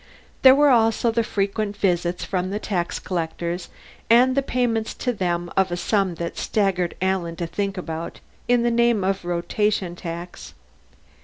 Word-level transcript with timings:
There 0.41 0.55
were 0.55 0.71
also 0.71 1.11
the 1.11 1.23
frequent 1.23 1.77
visits 1.77 2.25
from 2.25 2.49
the 2.49 2.57
tax 2.57 2.97
collectors, 2.97 3.69
and 4.09 4.33
the 4.35 4.41
payment 4.41 4.87
to 4.97 5.13
them 5.13 5.51
of 5.55 5.71
a 5.71 5.77
sum 5.77 6.15
that 6.15 6.39
staggered 6.39 6.95
Alan 7.03 7.35
to 7.35 7.45
think 7.45 7.77
about, 7.77 8.19
in 8.47 8.63
the 8.63 8.71
name 8.71 9.03
of 9.03 9.23
Rotation 9.23 9.95
Tax. 9.95 10.55